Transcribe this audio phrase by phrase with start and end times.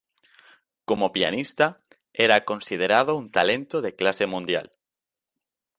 [0.83, 1.79] Como pianista,
[2.11, 4.73] era considerado un talento de clase mundial.